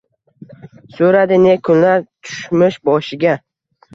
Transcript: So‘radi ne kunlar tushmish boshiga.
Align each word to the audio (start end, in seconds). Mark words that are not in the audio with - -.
So‘radi 0.99 1.37
ne 1.43 1.51
kunlar 1.69 2.03
tushmish 2.29 2.79
boshiga. 2.91 3.37